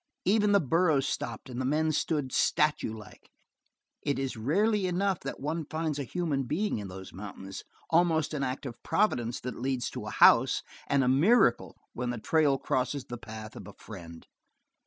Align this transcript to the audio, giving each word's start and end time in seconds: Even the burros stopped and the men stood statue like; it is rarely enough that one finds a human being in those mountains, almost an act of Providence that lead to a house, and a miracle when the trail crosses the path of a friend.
Even 0.25 0.51
the 0.51 0.59
burros 0.59 1.07
stopped 1.07 1.47
and 1.47 1.61
the 1.61 1.63
men 1.63 1.91
stood 1.91 2.31
statue 2.31 2.91
like; 2.91 3.29
it 4.01 4.17
is 4.17 4.35
rarely 4.35 4.87
enough 4.87 5.19
that 5.19 5.39
one 5.39 5.63
finds 5.63 5.99
a 5.99 6.03
human 6.03 6.41
being 6.41 6.79
in 6.79 6.87
those 6.87 7.13
mountains, 7.13 7.63
almost 7.91 8.33
an 8.33 8.41
act 8.41 8.65
of 8.65 8.81
Providence 8.81 9.39
that 9.41 9.59
lead 9.61 9.83
to 9.83 10.07
a 10.07 10.09
house, 10.09 10.63
and 10.87 11.03
a 11.03 11.07
miracle 11.07 11.77
when 11.93 12.09
the 12.09 12.17
trail 12.17 12.57
crosses 12.57 13.05
the 13.05 13.19
path 13.19 13.55
of 13.55 13.67
a 13.67 13.73
friend. 13.77 14.25